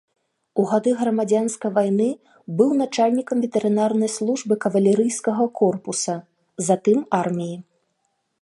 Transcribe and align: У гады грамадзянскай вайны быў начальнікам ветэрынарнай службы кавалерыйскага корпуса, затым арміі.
У 0.61 0.63
гады 0.69 0.91
грамадзянскай 1.01 1.71
вайны 1.75 2.07
быў 2.61 2.71
начальнікам 2.81 3.37
ветэрынарнай 3.45 4.09
службы 4.17 4.53
кавалерыйскага 4.67 5.45
корпуса, 5.61 6.15
затым 6.71 6.97
арміі. 7.21 7.55